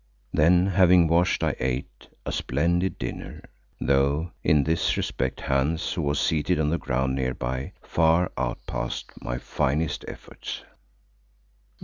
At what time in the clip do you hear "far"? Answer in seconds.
7.83-8.31